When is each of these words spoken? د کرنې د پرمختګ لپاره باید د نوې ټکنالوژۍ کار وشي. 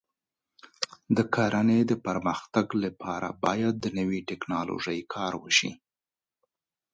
د 1.17 1.17
کرنې 1.35 1.79
د 1.89 1.93
پرمختګ 2.05 2.67
لپاره 2.83 3.27
باید 3.43 3.73
د 3.79 3.85
نوې 3.97 4.19
ټکنالوژۍ 4.29 4.99
کار 5.13 5.33
وشي. 5.43 5.71